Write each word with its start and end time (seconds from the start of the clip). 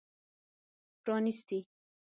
پرانیستي 1.03 1.65